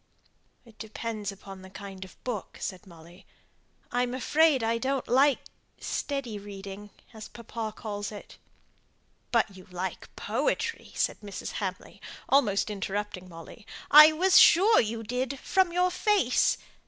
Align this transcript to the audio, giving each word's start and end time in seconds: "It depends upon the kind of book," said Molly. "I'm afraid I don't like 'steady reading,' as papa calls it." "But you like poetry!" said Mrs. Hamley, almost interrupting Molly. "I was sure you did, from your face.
"It 0.65 0.79
depends 0.79 1.31
upon 1.31 1.61
the 1.61 1.69
kind 1.69 2.03
of 2.03 2.23
book," 2.23 2.57
said 2.59 2.87
Molly. 2.87 3.27
"I'm 3.91 4.15
afraid 4.15 4.63
I 4.63 4.79
don't 4.79 5.07
like 5.07 5.37
'steady 5.79 6.39
reading,' 6.39 6.89
as 7.13 7.27
papa 7.27 7.71
calls 7.75 8.11
it." 8.11 8.39
"But 9.31 9.55
you 9.55 9.67
like 9.69 10.09
poetry!" 10.15 10.91
said 10.95 11.19
Mrs. 11.19 11.51
Hamley, 11.61 12.01
almost 12.27 12.71
interrupting 12.71 13.29
Molly. 13.29 13.67
"I 13.91 14.11
was 14.11 14.39
sure 14.39 14.81
you 14.81 15.03
did, 15.03 15.37
from 15.37 15.71
your 15.71 15.91
face. 15.91 16.57